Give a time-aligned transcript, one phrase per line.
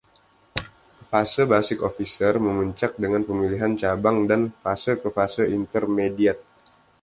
[1.13, 6.39] Fase Basic Officer memuncak dengan pemilihan cabang dan fase ke fase Intermediate.